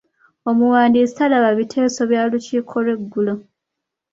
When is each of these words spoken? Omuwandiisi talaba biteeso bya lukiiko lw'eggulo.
Omuwandiisi 0.49 1.13
talaba 1.17 1.49
biteeso 1.59 2.01
bya 2.09 2.21
lukiiko 2.31 2.75
lw'eggulo. 2.85 3.33